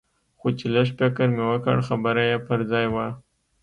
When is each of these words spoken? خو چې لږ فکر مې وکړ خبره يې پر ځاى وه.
خو 0.39 0.47
چې 0.57 0.65
لږ 0.75 0.87
فکر 0.99 1.27
مې 1.35 1.43
وکړ 1.51 1.77
خبره 1.87 2.21
يې 2.29 2.37
پر 2.47 2.59
ځاى 2.71 2.87
وه. 2.93 3.07